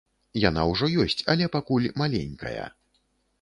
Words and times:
Яна 0.43 0.61
ўжо 0.69 0.89
ёсць, 1.03 1.17
але 1.33 1.49
пакуль 1.57 1.87
маленькая. 2.03 2.65